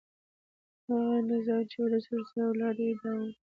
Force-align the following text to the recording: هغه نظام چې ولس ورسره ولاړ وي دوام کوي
هغه 0.89 1.15
نظام 1.31 1.61
چې 1.69 1.77
ولس 1.83 2.05
ورسره 2.09 2.43
ولاړ 2.49 2.75
وي 2.83 2.93
دوام 2.99 3.19
کوي 3.23 3.33